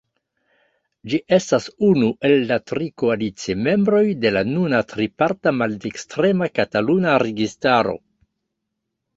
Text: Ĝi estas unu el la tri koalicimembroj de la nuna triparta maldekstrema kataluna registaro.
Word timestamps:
Ĝi 1.11 1.17
estas 1.35 1.67
unu 1.87 2.07
el 2.29 2.33
la 2.53 2.57
tri 2.71 2.87
koalicimembroj 3.03 4.01
de 4.25 4.31
la 4.33 4.43
nuna 4.55 4.81
triparta 4.95 5.55
maldekstrema 5.61 6.51
kataluna 6.57 7.21
registaro. 7.27 7.99